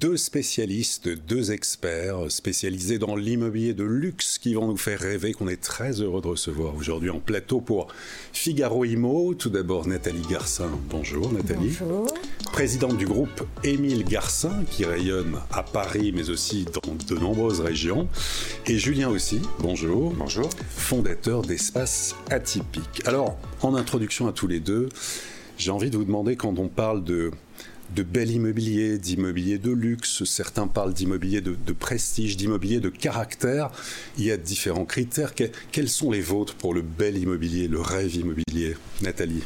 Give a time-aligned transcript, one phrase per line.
[0.00, 5.46] deux spécialistes, deux experts spécialisés dans l'immobilier de luxe qui vont nous faire rêver, qu'on
[5.46, 7.88] est très heureux de recevoir aujourd'hui en plateau pour
[8.32, 9.34] Figaro Imo.
[9.34, 10.70] Tout d'abord Nathalie Garcin.
[10.88, 11.76] Bonjour Nathalie.
[11.80, 12.06] Bonjour.
[12.50, 18.08] Présidente du groupe Émile Garcin qui rayonne à Paris mais aussi dans de nombreuses régions.
[18.66, 19.42] Et Julien aussi.
[19.58, 20.14] Bonjour.
[20.16, 20.48] Bonjour.
[20.70, 23.02] Fondateur d'Espace Atypique.
[23.04, 24.88] Alors, en introduction à tous les deux,
[25.58, 27.32] j'ai envie de vous demander quand on parle de
[27.94, 33.70] de bel immobilier, d'immobilier de luxe, certains parlent d'immobilier de, prestige, d'immobilier de caractère.
[34.18, 35.34] Il y a différents critères.
[35.72, 39.42] quels sont les vôtres pour le bel immobilier, le rêve immobilier Nathalie?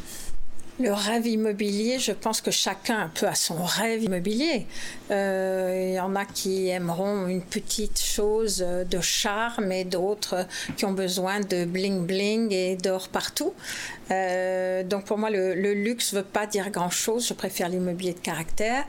[0.79, 4.65] Le rêve immobilier, je pense que chacun un peu a son rêve immobilier.
[5.09, 10.85] Euh, il y en a qui aimeront une petite chose de charme et d'autres qui
[10.85, 13.53] ont besoin de bling bling et d'or partout.
[14.11, 17.27] Euh, donc pour moi, le, le luxe ne veut pas dire grand-chose.
[17.27, 18.83] Je préfère l'immobilier de caractère.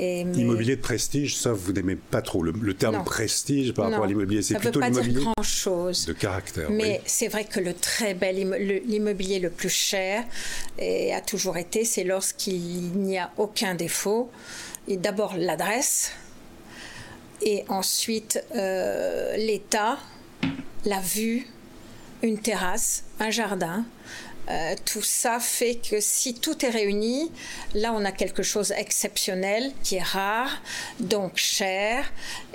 [0.00, 2.42] Immobilier de prestige, ça, vous n'aimez pas trop.
[2.42, 6.06] Le, terme prestige par rapport à l'immobilier, c'est plutôt l'immobilier chose.
[6.06, 6.70] de caractère.
[6.70, 8.36] Mais c'est vrai que le très bel
[8.86, 10.24] l'immobilier le plus cher
[10.78, 14.30] et a toujours été, c'est lorsqu'il n'y a aucun défaut.
[14.88, 16.12] Et d'abord l'adresse,
[17.42, 19.98] et ensuite euh, l'état,
[20.84, 21.46] la vue,
[22.22, 23.84] une terrasse, un jardin.
[24.50, 27.30] Euh, tout ça fait que si tout est réuni,
[27.74, 30.50] là on a quelque chose d'exceptionnel qui est rare,
[30.98, 32.04] donc cher,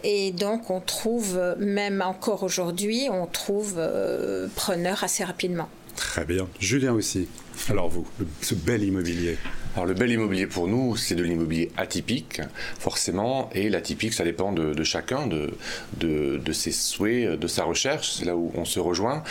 [0.03, 5.69] et donc on trouve, même encore aujourd'hui, on trouve euh, preneur assez rapidement.
[5.95, 6.47] Très bien.
[6.59, 7.27] Julien aussi.
[7.69, 8.05] Alors vous,
[8.41, 9.38] ce bel immobilier.
[9.76, 12.40] Alors le bel immobilier pour nous, c'est de l'immobilier atypique,
[12.80, 18.38] forcément, et l'atypique, ça dépend de, chacun, de, ses souhaits, de sa recherche, c'est là
[18.38, 19.22] où on se rejoint.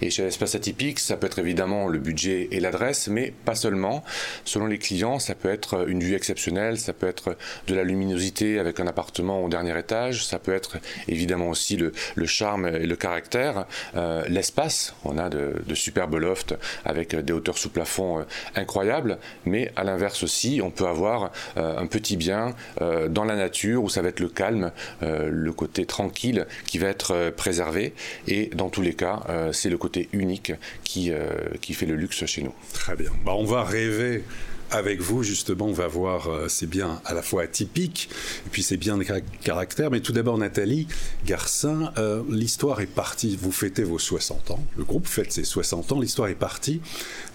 [0.00, 4.04] Et chez l'espace atypique, ça peut être évidemment le budget et l'adresse, mais pas seulement.
[4.44, 8.60] Selon les clients, ça peut être une vue exceptionnelle, ça peut être de la luminosité
[8.60, 11.92] avec un appartement au dernier étage, ça peut être évidemment aussi le,
[12.26, 14.94] charme et le caractère, euh, l'espace.
[15.04, 16.54] On a de, superbes lofts
[16.84, 18.22] avec des hauteurs sous plafond euh,
[18.54, 23.82] incroyables, mais l'inverse aussi, on peut avoir euh, un petit bien euh, dans la nature
[23.82, 24.70] où ça va être le calme,
[25.02, 27.94] euh, le côté tranquille qui va être préservé.
[28.26, 29.22] Et dans tous les cas,
[29.52, 30.52] c'est le côté unique
[30.84, 31.12] qui,
[31.60, 32.54] qui fait le luxe chez nous.
[32.72, 33.10] Très bien.
[33.24, 34.24] Bah, on va rêver
[34.70, 38.10] avec vous, justement, on va voir, euh, c'est bien à la fois atypique,
[38.46, 39.04] et puis c'est bien de
[39.42, 39.90] caractère.
[39.90, 40.86] Mais tout d'abord, Nathalie
[41.24, 45.92] Garcin, euh, l'histoire est partie, vous fêtez vos 60 ans, le groupe fête ses 60
[45.92, 46.80] ans, l'histoire est partie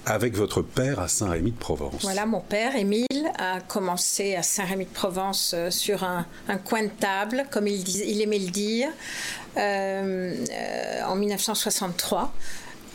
[0.06, 2.02] avec votre père à Saint-Rémy-de-Provence.
[2.02, 6.26] Voilà, mon père, Émile, a commencé à Saint-Rémy-de-Provence euh, sur un,
[6.66, 8.90] coin de table, comme il, il aimait le dire,
[9.56, 12.34] en 1963.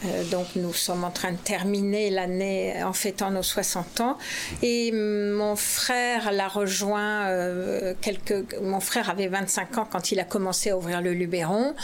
[0.04, 4.19] Euh, donc nous sommes en train de terminer l'année en fêtant nos 60 ans.
[4.62, 8.59] Et mon frère l'a rejoint euh, quelques...
[8.62, 11.75] Mon frère avait 25 ans quand il a commencé à ouvrir le Luberon.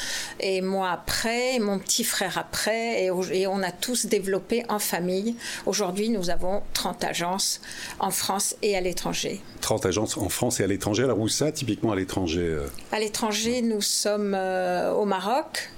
[0.40, 3.04] Et moi après, et mon petit frère après.
[3.04, 5.36] Et, et on a tous développé en famille.
[5.66, 7.60] Aujourd'hui, nous avons 30 agences
[7.98, 9.40] en France et à l'étranger.
[9.60, 11.04] 30 agences en France et à l'étranger.
[11.04, 12.66] Alors où ça, typiquement à l'étranger euh?
[12.92, 15.70] À l'étranger, nous sommes au Maroc,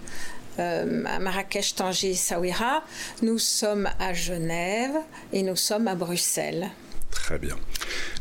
[0.59, 2.83] euh, à Marrakech, Tanger, Saouira.
[3.23, 4.97] Nous sommes à Genève
[5.33, 6.71] et nous sommes à Bruxelles.
[7.11, 7.57] Très bien.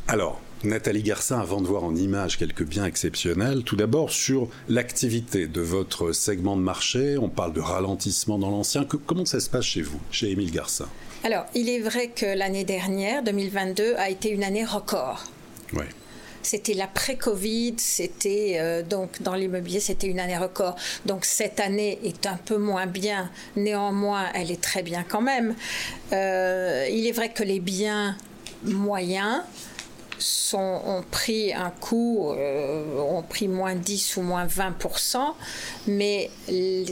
[0.07, 5.47] Alors, Nathalie Garcin, avant de voir en image quelques biens exceptionnels, tout d'abord sur l'activité
[5.47, 8.85] de votre segment de marché, on parle de ralentissement dans l'ancien.
[8.85, 10.88] Comment ça se passe chez vous, chez Émile Garcin?
[11.24, 15.24] Alors, il est vrai que l'année dernière, 2022, a été une année record.
[15.74, 15.85] Oui.
[16.45, 20.75] C'était l'après-Covid, c'était euh, donc dans l'immobilier, c'était une année record.
[21.07, 25.56] Donc cette année est un peu moins bien, néanmoins, elle est très bien quand même.
[26.13, 28.16] Euh, il est vrai que les biens
[28.63, 29.41] moyens
[30.19, 35.17] sont, ont pris un coup, euh, ont pris moins 10 ou moins 20%,
[35.87, 36.29] mais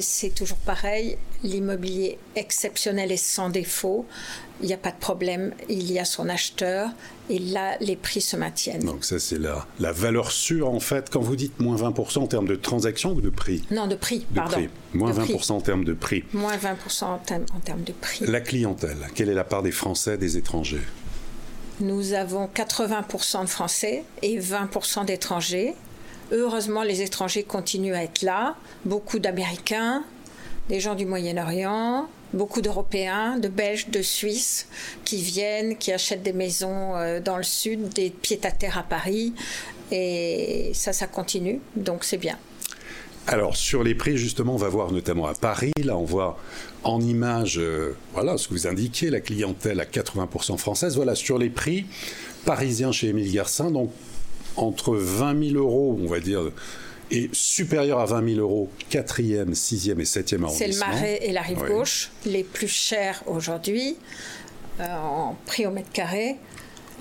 [0.01, 4.05] c'est toujours pareil, l'immobilier exceptionnel et sans défaut,
[4.61, 6.89] il n'y a pas de problème, il y a son acheteur
[7.29, 8.83] et là, les prix se maintiennent.
[8.83, 12.27] Donc ça, c'est la, la valeur sûre, en fait, quand vous dites moins 20% en
[12.27, 13.63] termes de transactions ou de prix?
[13.71, 14.67] Non, de prix, pardon.
[14.93, 16.23] Moins 20% en termes de prix.
[16.33, 18.25] Moins 20% en, en termes de prix.
[18.25, 20.81] La clientèle, quelle est la part des Français, des étrangers?
[21.79, 25.73] Nous avons 80% de Français et 20% d'étrangers.
[26.31, 28.55] Heureusement, les étrangers continuent à être là.
[28.85, 30.03] Beaucoup d'Américains,
[30.69, 34.67] des gens du Moyen-Orient, beaucoup d'Européens, de Belges, de Suisses
[35.03, 39.33] qui viennent, qui achètent des maisons euh, dans le sud, des pieds-à-terre à Paris.
[39.91, 41.59] Et ça, ça continue.
[41.75, 42.37] Donc c'est bien.
[43.27, 46.37] Alors sur les prix, justement, on va voir notamment à Paris, là on voit
[46.83, 50.95] en image, euh, voilà ce que vous indiquez, la clientèle à 80% française.
[50.95, 51.85] Voilà sur les prix
[52.45, 53.91] parisiens chez Émile Garcin, donc
[54.57, 56.51] entre 20 000 euros, on va dire,
[57.11, 60.49] et supérieur à 20 000 euros, 4e, 6e et 7e arrondissement.
[60.55, 63.95] C'est le Marais et la rive gauche, les plus chers aujourd'hui,
[64.79, 66.37] euh, en prix au mètre carré.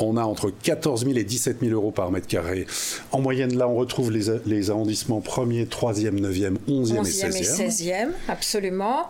[0.02, 2.66] On a entre 14 000 et 17 000 euros par mètre carré.
[3.12, 7.37] En moyenne, là, on retrouve les, les arrondissements 1er, 3e, 9e, 11e, 11e et 16e.
[7.37, 9.08] et 16e, absolument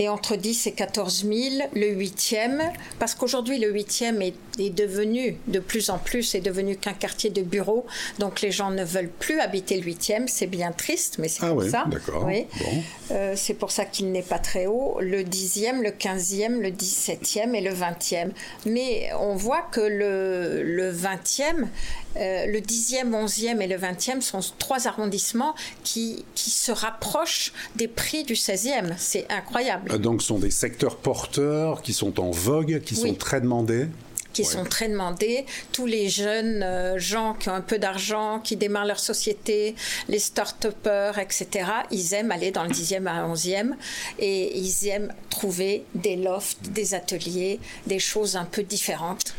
[0.00, 2.62] et entre 10 et 14 000 le 8e,
[2.98, 7.28] parce qu'aujourd'hui le 8e est, est, devenu de plus en plus, est devenu qu'un quartier
[7.28, 7.84] de bureaux,
[8.18, 11.48] donc les gens ne veulent plus habiter le 8e, c'est bien triste, mais c'est ah
[11.48, 11.84] pour oui, ça.
[12.24, 12.46] Oui.
[12.60, 12.82] Bon.
[13.10, 17.54] Euh, c'est pour ça qu'il n'est pas très haut, le 10e, le 15e, le 17e
[17.54, 18.30] et le 20e.
[18.64, 21.66] Mais on voit que le, le 20e,
[22.16, 25.54] euh, le 10e, 11e et le 20e sont trois arrondissements
[25.84, 28.94] qui, qui se rapprochent des prix du 16e.
[28.98, 29.98] C'est incroyable.
[30.00, 33.08] Donc, ce sont des secteurs porteurs qui sont en vogue, qui Oui.
[33.10, 33.86] sont très demandés?
[34.32, 35.44] Qui sont très demandés.
[35.72, 39.74] Tous les jeunes euh, gens qui ont un peu d'argent, qui démarrent leur société,
[40.08, 41.48] les start-upers, etc.,
[41.90, 43.72] ils aiment aller dans le 10e à 11e
[44.18, 49.34] et ils aiment trouver des lofts, des ateliers, des choses un peu différentes.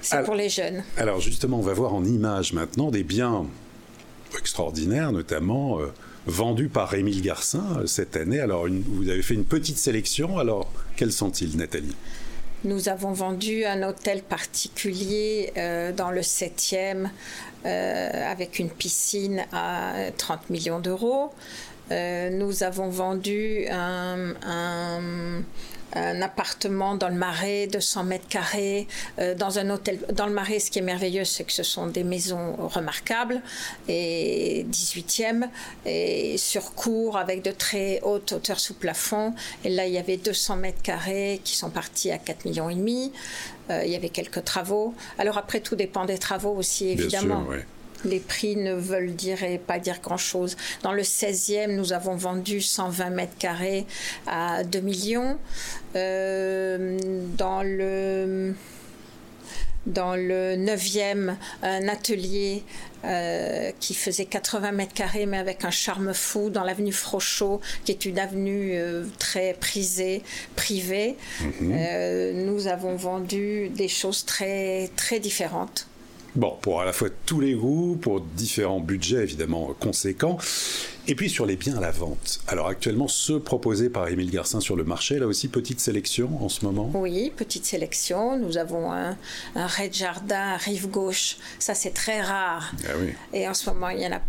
[0.00, 0.84] C'est pour les jeunes.
[0.96, 3.46] Alors justement, on va voir en images maintenant des biens
[4.38, 5.86] extraordinaires, notamment euh,
[6.26, 8.40] vendus par Émile Garcin euh, cette année.
[8.40, 10.38] Alors une- vous avez fait une petite sélection.
[10.38, 11.96] Alors quels sont-ils, Nathalie?
[12.64, 17.08] Nous avons vendu un hôtel particulier euh, dans le 7e
[17.64, 21.32] euh, avec une piscine à 30 millions d'euros.
[21.92, 25.42] Euh, nous avons vendu un, un-
[25.94, 28.86] un appartement dans le Marais de 100 mètres carrés,
[29.18, 29.98] euh, dans un hôtel.
[30.12, 33.40] Dans le Marais, ce qui est merveilleux, c'est que ce sont des maisons remarquables,
[33.88, 35.48] et 18e,
[35.86, 39.34] et sur cours avec de très hautes hauteurs sous plafond.
[39.64, 42.74] Et là, il y avait 200 mètres carrés qui sont partis à 4 millions et
[42.74, 43.12] demi.
[43.70, 44.94] Euh, il y avait quelques travaux.
[45.18, 47.42] Alors après, tout dépend des travaux aussi, évidemment.
[47.42, 47.66] Bien sûr, ouais.
[48.04, 50.56] Les prix ne veulent dire et pas dire grand-chose.
[50.82, 53.86] Dans le 16e, nous avons vendu 120 mètres carrés
[54.26, 55.38] à 2 millions.
[55.96, 56.98] Euh,
[57.36, 58.54] dans le
[59.86, 62.62] dans le 9e, un atelier
[63.04, 67.92] euh, qui faisait 80 mètres carrés, mais avec un charme fou, dans l'avenue Frochot, qui
[67.92, 70.22] est une avenue euh, très prisée,
[70.56, 71.16] privée.
[71.62, 75.87] Euh, nous avons vendu des choses très, très différentes.
[76.38, 80.38] Bon, pour à la fois tous les goûts, pour différents budgets évidemment conséquents,
[81.08, 82.38] et puis sur les biens à la vente.
[82.46, 86.48] Alors actuellement, ceux proposés par Émile Garcin sur le marché, là aussi petite sélection en
[86.48, 86.92] ce moment?
[86.94, 88.38] Oui, petite sélection.
[88.38, 89.16] Nous avons un,
[89.56, 91.38] un raid jardin à rive gauche.
[91.58, 92.70] Ça, c'est très rare.
[92.84, 94.20] Ah oui, Et en ce moment, il y en a,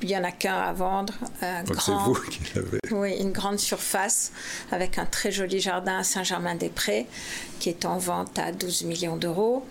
[0.00, 1.12] il y en a qu'un à vendre.
[1.42, 2.78] Un donc c'est grand, vous qui l'avez.
[2.92, 4.32] oui, une grande surface
[4.72, 7.06] avec un très joli jardin à Saint-Germain-des-Prés
[7.60, 9.66] qui est en vente à 12 millions d'euros.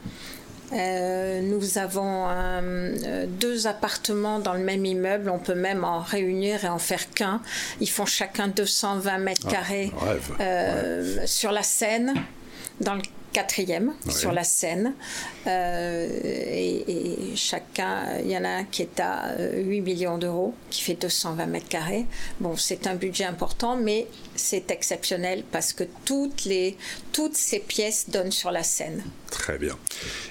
[0.73, 5.29] Euh, nous avons euh, deux appartements dans le même immeuble.
[5.29, 7.41] On peut même en réunir et en faire qu'un.
[7.79, 9.91] Ils font chacun 220 mètres Ah, carrés
[10.41, 12.13] euh, sur la Seine,
[12.81, 13.01] dans le
[13.33, 14.11] quatrième, Ouais.
[14.11, 14.93] sur la Seine.
[15.45, 16.83] Et,
[17.31, 17.35] et
[17.77, 20.95] chacun, il y en a un qui est à euh, 8 millions d'euros, qui fait
[20.95, 22.05] 220 mètres carrés.
[22.39, 26.77] Bon, c'est un budget important, mais c'est exceptionnel parce que toutes, les,
[27.11, 29.03] toutes ces pièces donnent sur la Seine.
[29.31, 29.77] Très bien.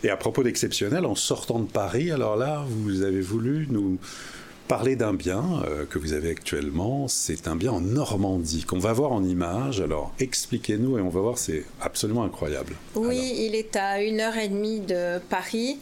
[0.03, 3.99] Et à propos d'exceptionnel, en sortant de Paris, alors là, vous avez voulu nous
[4.69, 7.09] parler d'un bien euh, que vous avez actuellement.
[7.09, 9.81] C'est un bien en Normandie qu'on va voir en image.
[9.81, 12.75] Alors expliquez-nous et on va voir, c'est absolument incroyable.
[12.95, 15.79] Oui, Alors, il est à une heure et demie de Paris.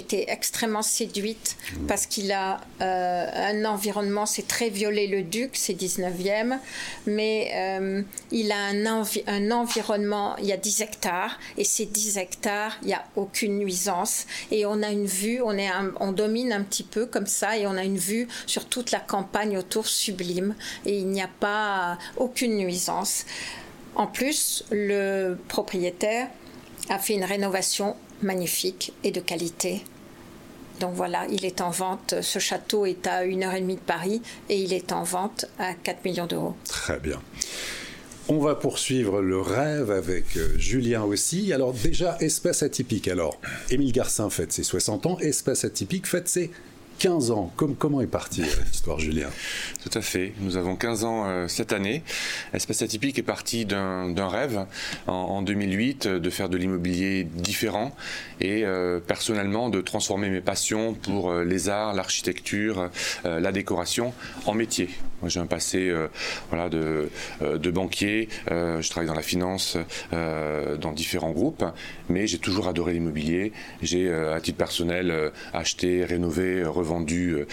[0.00, 6.58] Été extrêmement séduite parce qu'il a euh, un environnement, c'est très Viollet-le-Duc, c'est 19e,
[7.06, 11.86] mais euh, il a un, envi- un environnement, il y a 10 hectares, et ces
[11.86, 15.92] 10 hectares, il n'y a aucune nuisance, et on a une vue, on, est un-
[16.00, 19.00] on domine un petit peu comme ça, et on a une vue sur toute la
[19.00, 20.54] campagne autour sublime,
[20.86, 23.26] et il n'y a pas aucune nuisance.
[23.94, 26.28] En plus, le propriétaire
[26.88, 29.82] a fait une rénovation magnifique et de qualité.
[30.80, 32.14] Donc voilà, il est en vente.
[32.22, 35.44] Ce château est à une heure et demie de Paris et il est en vente
[35.58, 36.54] à 4 millions d'euros.
[36.64, 37.20] Très bien.
[38.28, 41.52] On va poursuivre le rêve avec euh, Julien aussi.
[41.52, 43.08] Alors déjà, espace atypique.
[43.08, 43.40] Alors,
[43.70, 46.50] Émile Garcin fête ses 60 ans, espace atypique fête ses
[47.00, 47.50] 15 ans.
[47.78, 49.30] comment est partie l'histoire, Julien?
[49.82, 50.34] Tout à fait.
[50.40, 52.02] Nous avons 15 ans cette année.
[52.52, 54.66] Espace Atypique est parti d'un rêve
[55.06, 57.96] en, 2008 de faire de l'immobilier différent
[58.42, 58.64] et
[59.06, 62.90] personnellement de transformer mes passions pour les arts, l'architecture,
[63.24, 64.12] la décoration
[64.44, 64.90] en métier.
[65.20, 65.92] Moi, j'ai un passé
[66.48, 67.10] voilà, de,
[67.40, 68.28] de banquier.
[68.48, 69.76] je travaille dans la finance,
[70.12, 71.64] dans différents groupes,
[72.08, 73.52] mais j'ai toujours adoré l'immobilier.
[73.82, 77.44] J'ai, à titre personnel, acheté, rénové, revendu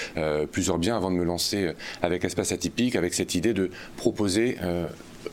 [0.51, 1.71] plusieurs biens avant de me lancer
[2.01, 4.57] avec Espace Atypique, avec cette idée de proposer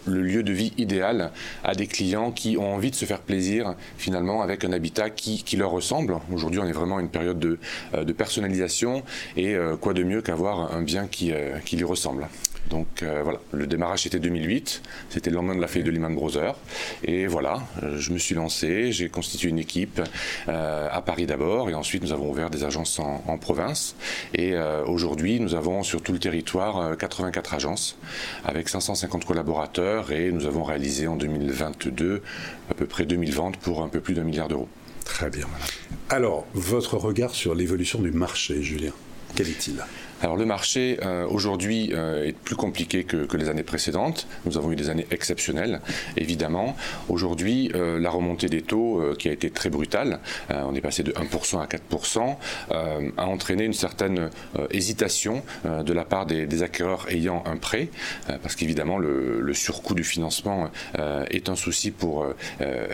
[0.07, 1.31] le lieu de vie idéal
[1.63, 5.57] à des clients qui ont envie de se faire plaisir finalement avec un habitat qui,
[5.57, 6.17] leur ressemble.
[6.33, 9.03] Aujourd'hui, on est vraiment à une période de, personnalisation
[9.37, 11.33] et quoi de mieux qu'avoir un bien qui,
[11.65, 12.27] qui lui ressemble.
[12.71, 16.15] Donc euh, voilà, le démarrage était 2008, c'était le lendemain de la fête de Lehman
[16.15, 16.57] Brothers.
[17.05, 20.01] Et voilà, euh, je me suis lancé, j'ai constitué une équipe
[20.49, 23.97] euh, à Paris d'abord, et ensuite nous avons ouvert des agences en, province.
[24.33, 24.55] Et
[24.87, 27.99] aujourd'hui, nous avons sur tout le territoire 84 agences
[28.45, 32.23] avec 550 collaborateurs, et nous avons réalisé en 2022
[32.71, 34.69] à peu près 2000 ventes pour un peu plus d'un milliard d'euros.
[35.05, 35.47] Très bien.
[36.09, 38.93] Alors, votre regard sur l'évolution du marché, Julien,
[39.35, 39.83] quel est-il?
[40.25, 44.27] Alors le marché euh, aujourd'hui euh, est plus compliqué que, les années précédentes.
[44.47, 45.83] Nous avons eu des années exceptionnelles,
[46.17, 46.77] évidemment.
[47.11, 51.13] Aujourd'hui, euh, la remontée des taux qui a été très brutale, on est passé de
[51.13, 52.37] 1% à 4%,
[53.17, 54.31] a entraîné une certaine
[54.71, 57.89] hésitation de la part des, acquéreurs ayant un prêt,
[58.43, 60.71] parce qu'évidemment le, surcoût du financement
[61.31, 62.27] est un souci pour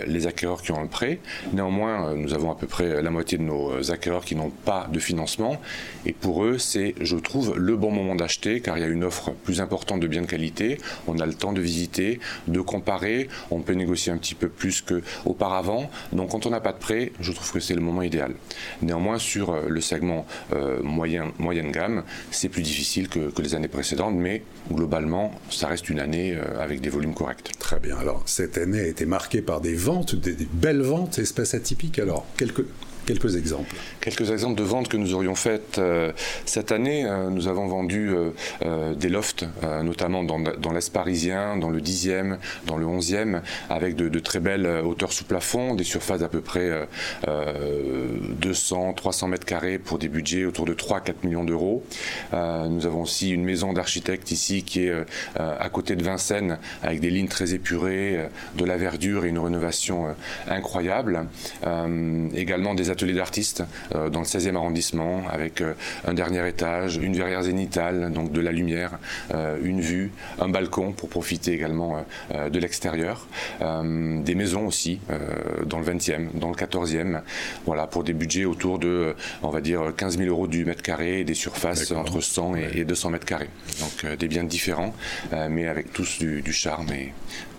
[0.06, 1.18] les acquéreurs qui ont un prêt.
[1.52, 4.98] Néanmoins, nous avons à peu près la moitié de nos acquéreurs qui n'ont pas de
[4.98, 5.60] financement,
[6.06, 9.04] et pour eux, c'est, je trouve, le bon moment d'acheter car il y a une
[9.04, 10.78] offre plus importante de biens de qualité.
[11.06, 13.28] On a le temps de visiter, de comparer.
[13.50, 15.90] On peut négocier un petit peu plus qu'auparavant.
[16.12, 18.34] Donc, quand on n'a pas de prêt, je trouve que c'est le moment idéal.
[18.82, 23.68] Néanmoins, sur euh, le segment euh, moyen, moyenne gamme, c'est plus difficile que, les années
[23.68, 27.52] précédentes, mais globalement, ça reste une année euh, avec des volumes corrects.
[27.58, 27.96] Très bien.
[27.96, 31.98] Alors, cette année a été marquée par des ventes, des, belles ventes, espèces atypiques.
[31.98, 32.64] Alors, quelques
[33.10, 33.74] Quelques exemples.
[34.00, 36.12] Quelques exemples de ventes que nous aurions faites euh,
[36.44, 37.04] cette année.
[37.04, 38.12] Euh, nous avons vendu
[38.62, 39.44] euh, des lofts,
[39.82, 42.36] notamment dans, l'Est parisien, dans le 10e,
[42.66, 46.70] dans le 11e, avec de, très belles hauteurs sous plafond, des surfaces d'à peu près
[47.26, 51.82] 200, 300 mètres carrés pour des budgets autour de 3-4 millions d'euros.
[52.32, 54.92] nous avons aussi une maison d'architecte ici qui est
[55.36, 60.14] à côté de Vincennes, avec des lignes très épurées, de la verdure et une rénovation
[60.48, 61.26] incroyable.
[62.34, 63.62] également des d'artistes
[63.94, 65.74] euh, dans le 16e arrondissement avec euh,
[66.06, 68.98] un dernier étage, une verrière zénitale, donc de la lumière,
[69.34, 73.26] euh, une vue, un balcon pour profiter également de l'extérieur,
[73.60, 75.00] des maisons aussi
[75.66, 77.20] dans le 20e, dans le 14e,
[77.66, 81.20] voilà, pour des budgets autour de, on va dire, 15 000 euros du mètre carré
[81.20, 83.50] et des surfaces entre 100 et, 200 mètres carrés.
[83.80, 84.94] Donc des biens différents,
[85.50, 87.12] mais avec tous du, du charme et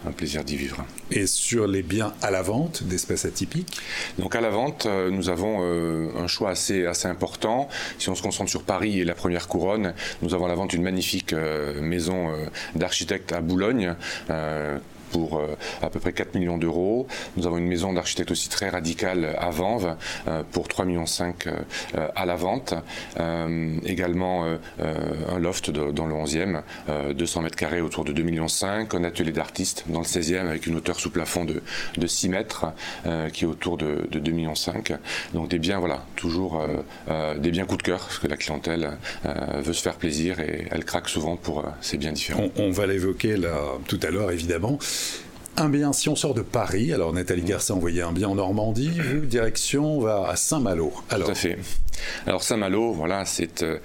[0.07, 0.85] un plaisir d'y vivre.
[1.11, 3.79] Et sur les biens à la vente d'espèces atypiques
[4.17, 7.69] Donc à la vente, euh, nous avons euh, un choix assez, assez important.
[7.99, 10.73] Si on se concentre sur Paris et la première couronne, nous avons à la vente
[10.73, 12.31] une magnifique euh, maison
[12.75, 13.95] d'architecte à Boulogne
[15.11, 17.07] pour euh, à peu près 4 millions d'euros.
[17.37, 19.95] Nous avons une maison d'architecte aussi très radicale à Vanves
[20.27, 21.05] euh, pour 3,5 millions
[21.95, 22.73] euh, à la vente.
[23.85, 24.45] également
[24.79, 26.61] un loft dans le 11e,
[27.13, 28.47] 200 mètres carrés autour de 2,5 millions.
[28.61, 31.61] Un atelier d'artiste dans le 16e avec une hauteur sous plafond de,
[31.97, 32.65] de 6 mètres
[33.33, 34.53] qui est autour de, de 2,5 millions.
[35.33, 36.61] Donc des biens, voilà, toujours
[37.37, 38.91] des biens coup de cœur parce que la clientèle
[39.23, 42.49] veut se faire plaisir et elle craque souvent pour ces biens différents.
[42.57, 43.55] On, on va l'évoquer là
[43.87, 44.77] tout à l'heure évidemment.
[45.57, 48.35] Un bien, si on sort de Paris, alors Nathalie Garcia a envoyé un bien en
[48.35, 48.91] Normandie,
[49.23, 50.93] direction va à Saint-Malo.
[51.09, 51.59] Tout à fait.
[52.27, 53.79] Alors Saint-Malo, voilà, c'est euh,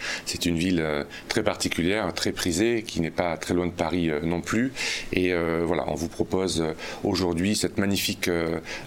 [0.45, 4.21] une ville euh, très particulière, très prisée, qui n'est pas très loin de Paris euh,
[4.23, 4.73] non plus.
[5.13, 5.33] Et
[5.65, 6.65] voilà, on vous propose
[7.05, 8.31] aujourd'hui cette magnifique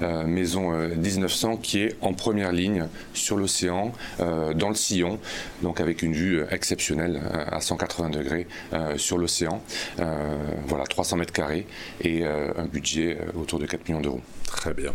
[0.02, 5.20] maison 1900 qui est en première ligne sur l'océan, dans le sillon,
[5.62, 7.22] donc avec une vue exceptionnelle
[7.52, 8.48] à 180 degrés
[8.98, 9.62] sur l'océan.
[10.68, 11.66] voilà, 300 mètres carrés
[12.02, 14.22] et un budget autour de 4 millions d'euros.
[14.46, 14.94] Très bien.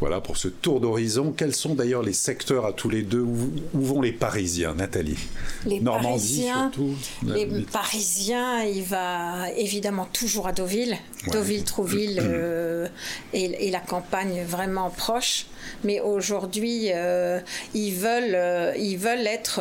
[0.00, 1.34] Voilà pour ce tour d'horizon.
[1.36, 5.18] Quels sont d'ailleurs les secteurs à tous les deux où, vont les Parisiens, Nathalie
[5.66, 6.94] Les Normandie Parisiens, surtout.
[7.26, 10.96] Les Parisiens, il va évidemment toujours à Deauville,
[11.32, 12.86] Deauville, Trouville euh,
[13.32, 15.46] et, la campagne vraiment proche.
[15.82, 17.40] Mais aujourd'hui, euh,
[17.74, 19.60] ils veulent, euh, ils veulent être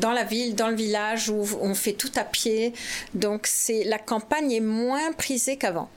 [0.00, 2.72] dans la ville, dans le village où on fait tout à pied.
[3.14, 5.90] Donc c'est la campagne est moins prisée qu'avant.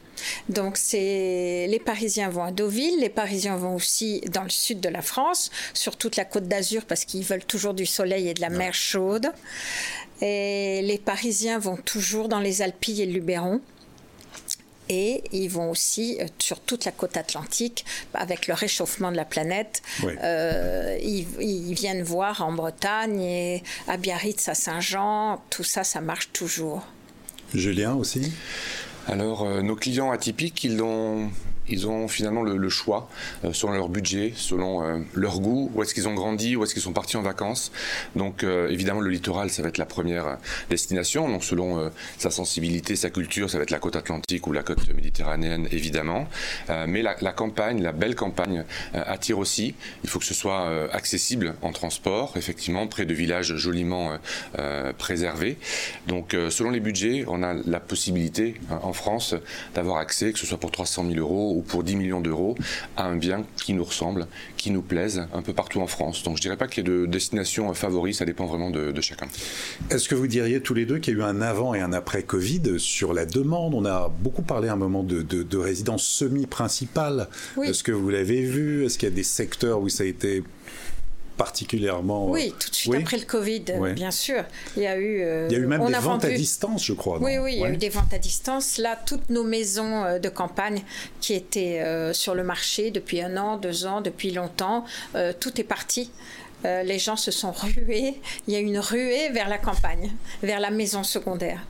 [0.50, 4.90] Donc c'est les Parisiens vont à Deauville, les Parisiens vont aussi dans le sud de
[4.90, 8.42] la France, sur toute la côte d'Azur parce qu'ils veulent toujours du soleil et de
[8.42, 9.28] la mer chaude.
[10.22, 13.62] Et les Parisiens vont toujours dans les Alpilles et le Luberon.
[14.90, 19.24] Et ils vont aussi euh, sur toute la côte atlantique, avec le réchauffement de la
[19.24, 19.82] planète.
[20.04, 25.42] Euh, ils, ils, viennent voir en Bretagne et à Biarritz, à Saint-Jean.
[25.50, 26.86] Tout ça, ça marche toujours.
[27.54, 28.34] Julien aussi?
[29.08, 31.30] Alors, euh, nos clients atypiques, ils ont
[31.68, 33.10] ils ont finalement le, choix
[33.44, 36.74] euh, selon leur budget, selon euh, leur goût, où est-ce qu'ils ont grandi, où est-ce
[36.74, 37.72] qu'ils sont partis en vacances.
[38.16, 40.38] Donc euh, évidemment le littoral, ça va être la première
[40.70, 41.30] destination.
[41.30, 44.94] Donc selon sa sensibilité, sa culture, ça va être la côte atlantique ou la côte
[44.94, 46.28] méditerranéenne évidemment.
[46.88, 48.64] mais la, campagne, la belle campagne
[48.94, 49.76] attire aussi.
[50.04, 54.18] Il faut que ce soit accessible en transport, effectivement, près de villages joliment
[54.98, 55.58] préservés.
[56.08, 59.36] Donc selon les budgets, on a la possibilité hein, en France
[59.76, 62.56] d'avoir accès, que ce soit pour 300 000 euros pour 10 millions d'euros
[62.98, 64.28] à un bien qui nous ressemble,
[64.58, 66.24] qui nous plaise un peu partout en France.
[66.24, 69.28] Donc je dirais pas qu'il y ait de destination favori, ça dépend vraiment de, chacun.
[69.90, 71.94] Est-ce que vous diriez tous les deux qu'il y a eu un avant et un
[71.94, 73.74] après Covid sur la demande?
[73.74, 77.28] On a beaucoup parlé à un moment de, de, résidence semi-principale.
[77.64, 78.86] Est-ce que vous l'avez vu?
[78.86, 80.44] Est-ce qu'il y a des secteurs où ça a été
[81.44, 82.30] particulièrement.
[82.30, 83.64] Oui, tout de suite après le Covid,
[83.96, 84.44] bien sûr.
[84.78, 85.22] Il y a eu.
[85.22, 87.18] Euh, il y a eu même des ventes à distance, je crois.
[87.20, 88.78] Oui, oui, il y a eu des ventes à distance.
[88.78, 90.84] Là, toutes nos maisons euh, de campagne
[91.20, 94.86] qui étaient euh, sur le marché depuis un an, deux ans, depuis longtemps,
[95.40, 96.12] tout est parti.
[96.64, 98.16] les gens se sont rués.
[98.48, 100.12] Il y a une ruée vers la campagne,
[100.44, 101.62] vers la maison secondaire.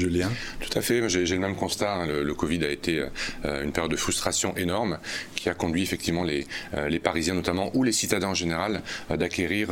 [0.00, 0.30] Julien
[0.60, 1.94] Tout à fait, j'ai le même constat.
[1.94, 2.06] Hein.
[2.06, 3.04] Le, Covid a été
[3.44, 4.98] euh, une période de frustration énorme
[5.34, 9.16] qui a conduit effectivement les, euh, les Parisiens notamment, ou les citadins en général, euh,
[9.16, 9.68] d'acquérir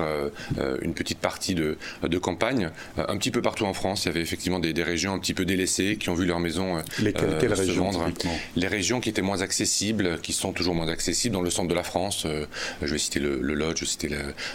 [0.83, 2.71] une petite partie de, de campagne.
[2.97, 5.35] un petit peu partout en France, il y avait effectivement des, des régions un petit
[5.35, 8.11] peu délaissées qui ont vu leur maison Lesquelles, se régions, vendre.
[8.57, 11.75] Les régions qui étaient moins accessibles, qui sont toujours moins accessibles, dans le centre de
[11.75, 12.27] la France,
[12.83, 14.09] je vais citer le, le Lodge, je vais citer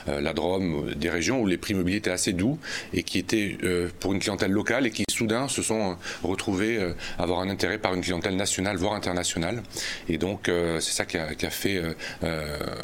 [0.07, 2.59] la, la Drôme, des régions où les prix immobiliers étaient assez doux
[2.93, 3.57] et qui étaient
[3.99, 5.93] pour une clientèle locale et qui soudain se sont euh,
[6.23, 9.63] retrouvés euh, avoir un intérêt par une clientèle nationale, voire internationale.
[10.09, 11.81] Et donc, euh, c'est ça qui a, fait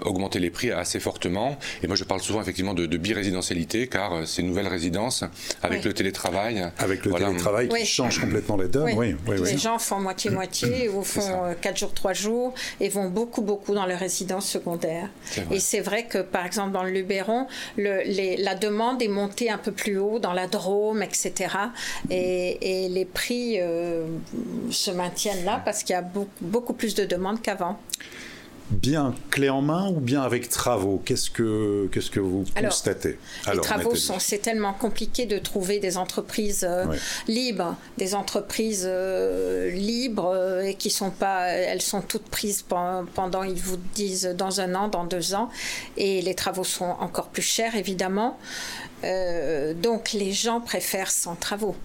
[0.05, 1.57] augmenter les prix assez fortement.
[1.81, 5.23] Et moi, je parle souvent effectivement de, de birésidentialité, car ces nouvelles résidences,
[5.63, 6.69] avec le télétravail.
[6.77, 8.93] Avec le télétravail qui change complètement la donne.
[8.95, 9.15] Oui.
[9.27, 13.85] les gens font moitié-moitié ou font 4 jours, 3 jours et vont beaucoup, beaucoup dans
[13.85, 15.09] les résidences secondaires.
[15.51, 18.01] Et c'est vrai que, par exemple, dans le Luberon, le,
[18.41, 21.55] la demande est montée un peu plus haut dans la Drôme, etc.
[22.09, 24.05] Et, et les prix euh,
[24.71, 27.79] se maintiennent là parce qu'il y a beaucoup, beaucoup plus de demandes qu'avant.
[28.71, 31.01] Bien clé en main ou bien avec travaux?
[31.03, 33.17] Qu'est-ce que, qu'est-ce que vous constatez?
[33.51, 36.85] Les travaux, sont, c'est tellement compliqué de trouver des entreprises euh,
[37.27, 43.59] libres, des entreprises euh, libres et qui sont pas, elles sont toutes prises pendant, ils
[43.59, 45.49] vous disent dans un an, dans deux ans,
[45.97, 48.37] et les travaux sont encore plus chers évidemment.
[49.01, 51.75] donc les gens préfèrent sans travaux.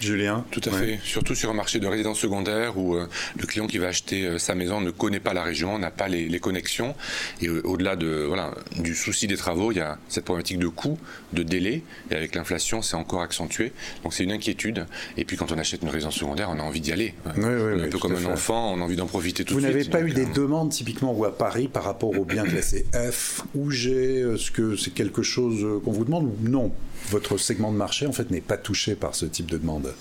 [0.00, 0.98] Julien Tout à fait.
[1.02, 3.06] Surtout sur un marché de résidence secondaire où euh,
[3.38, 6.08] le client qui va acheter euh, sa maison ne connaît pas la région, n'a pas
[6.08, 6.94] les, connexions.
[7.42, 10.68] Et euh, au-delà de, voilà, du souci des travaux, il y a cette problématique de
[10.68, 10.98] coût,
[11.32, 11.82] de délai.
[12.10, 13.72] Et avec l'inflation, c'est encore accentué.
[14.02, 14.86] Donc c'est une inquiétude.
[15.16, 17.14] Et puis quand on achète une résidence secondaire, on a envie d'y aller.
[17.26, 19.70] un peu comme un enfant, on a envie d'en profiter tout de suite.
[19.70, 22.86] Vous n'avez pas eu des demandes typiquement ou à Paris par rapport aux biens classés
[22.94, 24.20] F ou G?
[24.34, 26.72] Est-ce que c'est quelque chose qu'on vous demande ou non?
[27.08, 29.94] Votre segment de marché en fait n'est pas touché par ce type de demande.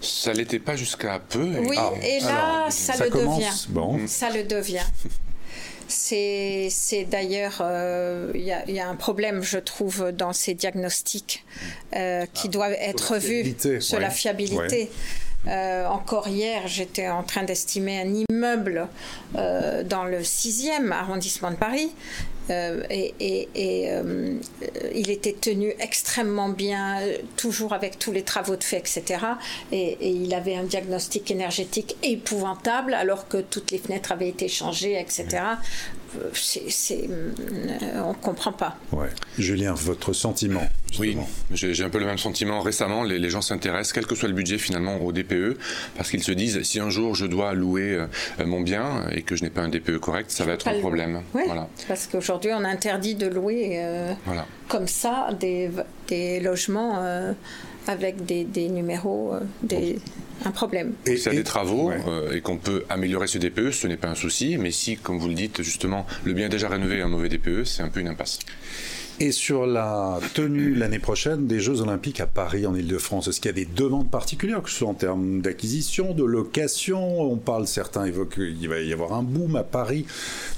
[0.00, 1.44] Ça l'était pas jusqu'à peu.
[1.58, 3.66] Oui, ah, et là, ça, le devient.
[3.70, 4.06] Bon.
[4.06, 4.86] Ça le devient.
[5.88, 6.70] C'est,
[7.10, 11.44] d'ailleurs, euh, il y, a un problème, je trouve, dans ces diagnostics
[11.96, 14.90] euh, qui ah, doivent être vus sur la fiabilité.
[15.46, 18.86] Euh, encore hier, j'étais en train d'estimer un immeuble
[19.32, 21.90] dans le 6e arrondissement de Paris
[22.50, 24.38] euh, et, euh,
[24.94, 27.00] il était tenu extrêmement bien,
[27.36, 29.24] toujours avec tous les travaux de fait, etc.
[29.72, 34.98] Et, il avait un diagnostic énergétique épouvantable, alors que toutes les fenêtres avaient été changées,
[34.98, 35.26] etc.
[36.32, 37.08] C'est,
[37.96, 38.76] on ne comprend pas.
[38.92, 39.08] Ouais.
[39.38, 40.66] Julien, votre sentiment
[40.98, 41.16] Oui,
[41.52, 42.60] j'ai, un peu le même sentiment.
[42.60, 45.58] Récemment, les, gens s'intéressent, quel que soit le budget finalement, au DPE,
[45.96, 49.36] parce qu'ils se disent si un jour je dois louer euh, mon bien et que
[49.36, 51.22] je n'ai pas un DPE correct, ça va être un problème.
[51.32, 51.68] voilà.
[51.88, 54.12] Parce qu'aujourd'hui, Aujourd'hui, on interdit de louer euh,
[54.68, 55.70] comme ça des,
[56.08, 57.32] des logements euh,
[57.86, 59.98] avec des, des numéros, euh, des,
[60.44, 60.94] un problème.
[61.06, 61.90] Et s'il y a des travaux
[62.32, 64.56] et qu'on peut améliorer ce DPE, ce n'est pas un souci.
[64.58, 67.64] Mais si, comme vous le dites, justement, le bien est déjà rénové un mauvais DPE,
[67.64, 68.38] c'est un peu une impasse.
[69.20, 73.48] Et sur la tenue l'année prochaine des Jeux Olympiques à Paris, en Ile-de-France, est-ce qu'il
[73.48, 77.20] y a des demandes particulières, que ce soit en termes d'acquisition, de location?
[77.22, 80.06] On parle, certains évoquent qu'il va y avoir un boom à Paris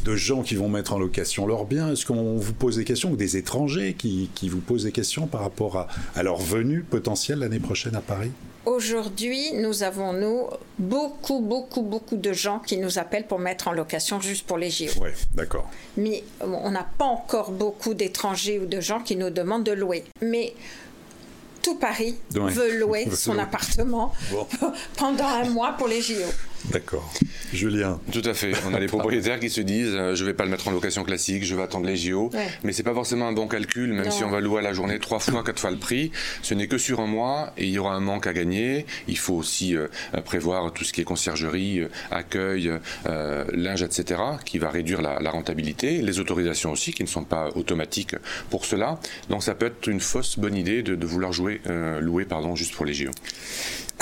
[0.05, 1.91] de gens qui vont mettre en location leurs biens.
[1.91, 5.41] Est-ce qu'on vous pose des questions, ou des étrangers qui, vous posent des questions par
[5.41, 8.31] rapport à, à leur venue potentielle l'année prochaine à Paris?
[8.67, 10.47] Aujourd'hui, nous avons, nous,
[10.79, 14.69] beaucoup, beaucoup, beaucoup de gens qui nous appellent pour mettre en location juste pour les
[14.69, 14.91] JO.
[15.01, 15.69] Oui, d'accord.
[15.97, 20.05] Mais on n'a pas encore beaucoup d'étrangers ou de gens qui nous demandent de louer.
[20.21, 20.55] Mais
[21.63, 24.13] tout Paris veut louer son appartement
[24.99, 26.17] pendant un mois pour les JO.
[26.67, 27.13] D'accord.
[27.53, 28.01] Julien.
[28.13, 28.53] Tout à fait.
[28.69, 31.05] On a les propriétaires qui se disent euh, je vais pas le mettre en location
[31.05, 32.31] classique, je vais attendre les JO.
[32.33, 34.73] Mais Mais c'est pas forcément un bon calcul, même si on va louer à la
[34.73, 36.13] journée trois fois, quatre fois le prix.
[36.43, 38.87] Ce n'est que sur un mois et il y aura un manque à gagner.
[39.09, 39.89] Il faut aussi euh,
[40.25, 42.71] prévoir tout ce qui est conciergerie, euh, accueil,
[43.53, 46.03] linge, etc., qui va réduire la, rentabilité.
[46.03, 48.17] Les autorisations aussi, qui ne sont pas automatiques
[48.51, 48.99] pour cela.
[49.29, 51.61] Donc ça peut être une fausse bonne idée de, vouloir jouer,
[52.01, 53.11] louer pardon, juste pour les JO.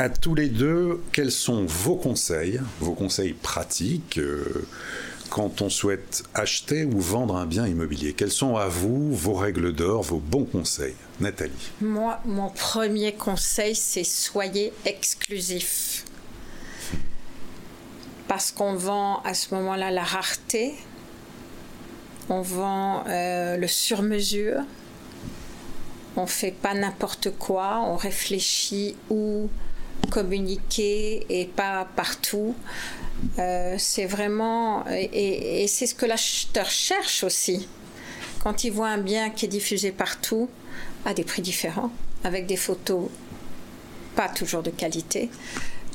[0.00, 2.47] À tous les deux, quels sont vos conseils,
[2.80, 4.66] vos conseils pratiques euh,
[5.30, 8.12] quand on souhaite acheter ou vendre un bien immobilier.
[8.12, 10.94] Quels sont à vous vos règles d'or, vos bons conseils?
[11.20, 11.70] Nathalie.
[11.80, 16.04] Moi, mon premier conseil, c'est soyez exclusif.
[18.26, 20.74] Parce qu'on vend à ce moment-là la rareté,
[22.28, 24.61] on vend euh, le sur-mesure,
[26.16, 29.48] on fait pas n'importe quoi, on réfléchit où
[30.10, 32.54] communiquer et pas partout.
[33.38, 37.68] Euh, c'est vraiment et, c'est ce que l'acheteur cherche aussi.
[38.42, 40.48] Quand il voit un bien qui est diffusé partout
[41.04, 41.90] à des prix différents,
[42.24, 43.08] avec des photos
[44.14, 45.30] pas toujours de qualité,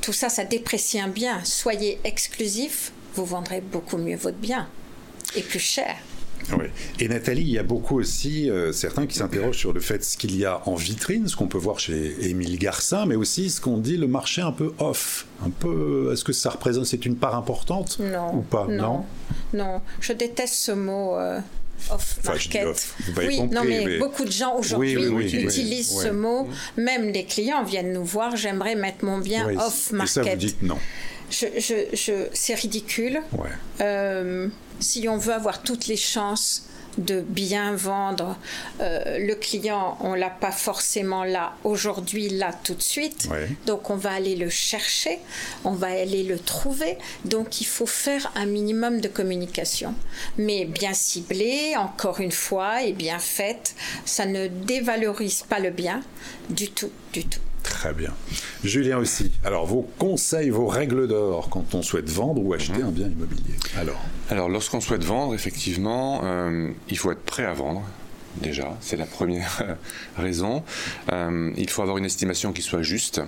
[0.02, 1.44] tout ça, ça déprécie un bien.
[1.46, 4.68] Soyez exclusif, vous vendrez beaucoup mieux votre bien
[5.36, 5.96] et plus cher.
[6.52, 6.66] Oui.
[7.00, 10.18] Et Nathalie, il y a beaucoup aussi euh, certains qui s'interrogent sur le fait ce
[10.18, 13.62] qu'il y a en vitrine, ce qu'on peut voir chez Émile Garcin, mais aussi ce
[13.62, 15.26] qu'on dit le marché un peu off.
[15.46, 18.68] Un peu, est-ce que ça représente, c'est une part importante non, ou pas?
[18.70, 19.06] Non,
[19.54, 21.16] non, je déteste ce mot.
[21.18, 21.40] Euh,
[21.92, 22.96] off market.
[23.18, 26.48] oui, non, mais, beaucoup de gens aujourd'hui utilisent ce mot.
[26.78, 28.36] Même les clients viennent nous voir.
[28.36, 30.18] J'aimerais mettre mon bien off market.
[30.18, 30.78] Et ça, vous dites non.
[31.30, 31.48] Je,
[31.94, 33.20] je, c'est ridicule.
[33.82, 34.48] Euh,
[34.80, 36.64] si on veut avoir toutes les chances
[36.98, 38.38] de bien vendre
[38.80, 43.30] euh, le client, on l'a pas forcément là aujourd'hui, là tout de suite.
[43.66, 45.20] Donc on va aller le chercher,
[45.64, 46.98] on va aller le trouver.
[47.26, 49.96] Donc il faut faire un minimum de communication,
[50.38, 53.76] mais bien ciblée, encore une fois, et bien faite.
[54.06, 56.02] Ça ne dévalorise pas le bien
[56.50, 57.40] du tout, du tout.
[57.64, 58.14] Très bien.
[58.64, 59.32] Julien aussi.
[59.44, 62.88] Alors, vos conseils, vos règles d'or quand on souhaite vendre ou acheter mhm.
[62.88, 67.54] un bien immobilier Alors, Alors lorsqu'on souhaite vendre, effectivement, euh, il faut être prêt à
[67.54, 67.84] vendre.
[68.42, 69.78] Déjà, c'est la première
[70.18, 70.64] raison.
[71.12, 73.22] Euh, il faut avoir une estimation qui soit juste.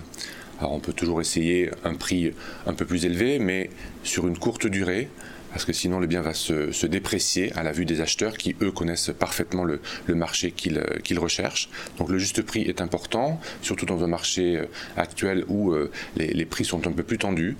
[0.60, 2.34] Alors on peut toujours essayer un prix
[2.66, 3.70] un peu plus élevé, mais
[4.04, 5.10] sur une courte durée,
[5.56, 8.72] parce que sinon le bien va se, déprécier à la vue des acheteurs qui, eux,
[8.72, 11.70] connaissent parfaitement le, marché euh, qu'ils recherchent.
[11.98, 14.66] Donc le juste prix est important, surtout dans un marché euh,
[14.98, 17.56] actuel où euh, les, prix sont un peu plus tendus.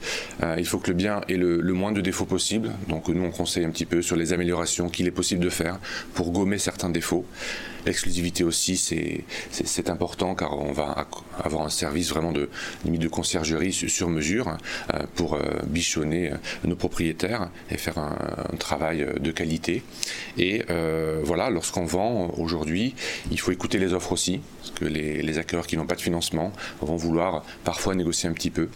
[0.58, 2.74] il faut que le bien ait le, le, moins de défauts possible.
[2.90, 5.80] Donc nous, on conseille un petit peu sur les améliorations qu'il est possible de faire
[6.16, 7.26] pour gommer certains défauts.
[7.86, 8.78] L'exclusivité aussi,
[9.52, 11.08] c'est important car on va
[11.44, 12.50] avoir un service vraiment de
[12.84, 14.58] limite de conciergerie sur mesure
[14.94, 18.16] euh, pour euh, bichonner euh, nos propriétaires et faire un,
[18.60, 19.84] travail de qualité.
[20.38, 20.64] Et
[21.24, 22.96] voilà, lorsqu'on vend aujourd'hui,
[23.32, 26.02] il faut écouter les offres aussi, parce que les, les acquéreurs qui n'ont pas de
[26.02, 28.70] financement vont vouloir parfois négocier un petit peu.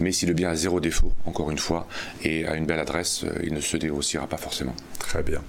[0.00, 1.86] Mais si le bien a zéro défaut, encore une fois,
[2.22, 4.74] et a une belle adresse, il ne se négociera pas forcément.
[4.98, 5.42] Très bien.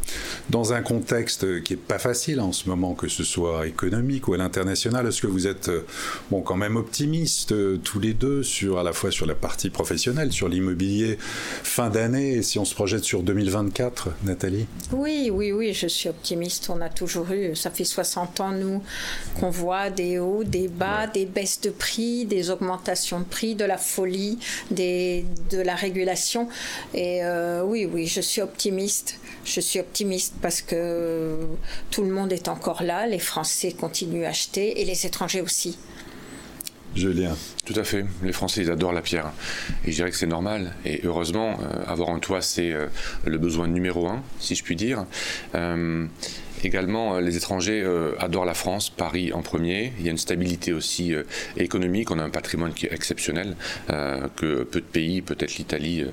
[0.49, 4.37] Dans un contexte qui n'est pas facile en ce moment, ce soit économique ou à
[4.37, 5.85] l'international, est-ce que vous êtes euh,
[6.31, 9.69] bon, quand même optimistes euh, tous les deux, sur, à la fois sur la partie
[9.69, 14.67] professionnelle, sur l'immobilier fin d'année, et si on se projette sur 2024, Nathalie?
[14.91, 16.69] Oui, oui, oui, je suis optimiste.
[16.69, 18.81] On a toujours eu, ça fait 60 ans, nous,
[19.39, 23.65] qu'on voit des hauts, des bas, des baisses de prix, des augmentations de prix, de
[23.65, 24.39] la folie,
[24.71, 26.47] des, de la régulation.
[26.93, 29.19] Et euh, oui, oui, je suis optimiste.
[29.43, 31.37] Je suis optimiste parce que
[31.91, 35.77] tout le monde est encore là, les Français continuent à acheter et les étrangers aussi.
[36.95, 37.35] Julien.
[37.65, 38.05] Tout à fait.
[38.23, 39.31] Les Français, ils adorent la pierre.
[39.83, 40.73] Et je dirais que c'est normal.
[40.85, 42.87] Et heureusement, euh, avoir un toit, c'est euh,
[43.25, 45.05] le besoin numéro un, si je puis dire.
[45.55, 46.07] Euh,
[46.65, 47.85] Également, les étrangers
[48.17, 49.93] adorent la France, Paris en premier.
[49.99, 51.13] Il y a une stabilité aussi
[51.57, 52.09] économique.
[52.09, 53.55] On a un patrimoine qui est exceptionnel,
[53.87, 56.05] que peu de pays, peut-être l'Italie,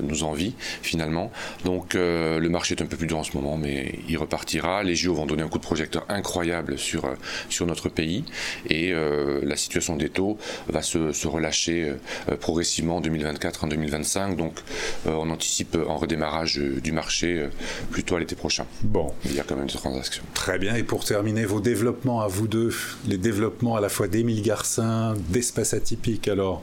[0.00, 1.30] nous envie finalement.
[1.66, 4.82] Donc le marché est un peu plus dur en ce moment, mais il repartira.
[4.84, 7.04] Les JO vont donner un coup de projecteur incroyable sur,
[7.50, 8.24] sur notre pays
[8.70, 8.94] et
[9.42, 10.38] la situation des taux
[10.68, 11.92] va se, se relâcher
[12.40, 14.36] progressivement en 2024, en 2025.
[14.36, 14.60] Donc
[15.04, 17.48] on anticipe en redémarrage du marché
[17.90, 18.64] plutôt à l'été prochain.
[18.82, 19.12] Bon.
[19.26, 20.22] Il quand même des transactions.
[20.34, 20.74] Très bien.
[20.74, 22.74] Et pour terminer, vos développements à vous deux,
[23.06, 26.62] les développements à la fois d'Émile Garcin, d'Espace Atypique, alors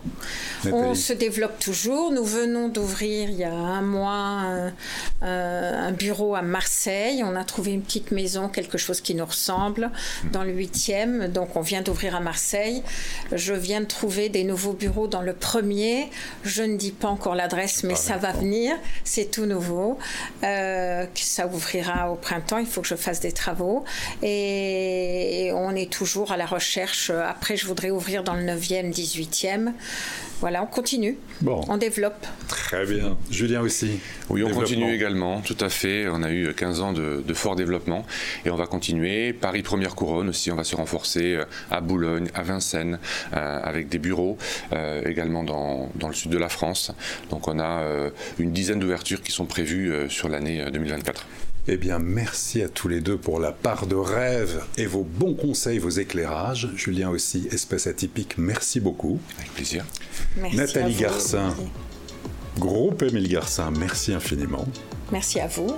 [0.72, 2.12] On se développe toujours.
[2.12, 4.72] Nous venons d'ouvrir il y a un mois
[5.22, 7.24] un, bureau à Marseille.
[7.24, 9.92] On a trouvé une petite maison, quelque chose qui nous ressemble,
[10.32, 11.32] dans le 8e.
[11.32, 12.84] Donc on vient d'ouvrir à Marseille.
[13.32, 16.10] Je viens de trouver des nouveaux bureaux dans le premier.
[16.44, 18.76] Je ne dis pas encore l'adresse, mais ça va venir.
[19.04, 19.98] C'est tout nouveau.
[20.44, 22.59] Euh, ça ouvrira au printemps.
[22.60, 23.84] Il faut que je fasse des travaux.
[24.24, 27.10] Et on est toujours à la recherche.
[27.10, 29.74] Après, je voudrais ouvrir dans le 9e, 18e.
[30.40, 31.18] Voilà, on continue.
[31.42, 31.62] Bon.
[31.68, 32.26] On développe.
[32.48, 33.18] Très bien.
[33.30, 34.00] Julien aussi.
[34.30, 36.08] Oui, on continue également, tout à fait.
[36.08, 38.06] On a eu 15 ans de, fort développement
[38.46, 39.34] et on va continuer.
[39.34, 43.00] Paris Première Couronne aussi, on va se renforcer euh, à Boulogne, à Vincennes,
[43.34, 44.38] euh, avec des bureaux
[44.72, 46.92] euh, également dans, dans, le sud de la France.
[47.30, 47.84] Donc on a
[48.40, 51.26] une dizaine d'ouvertures qui sont prévues sur l'année 2024.
[51.72, 55.36] Eh bien, merci à tous les deux pour la part de rêve et vos bons
[55.36, 56.68] conseils, vos éclairages.
[56.76, 59.20] Julien aussi, espèce atypique, merci beaucoup.
[59.38, 59.86] Avec plaisir.
[60.36, 61.56] Merci Nathalie Garcin,
[62.58, 64.66] groupe Émile Garcin, merci infiniment.
[65.12, 65.72] Merci à vous.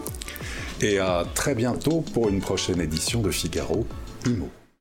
[0.80, 3.86] Et à très bientôt pour une prochaine édition de Figaro
[4.26, 4.50] Imo.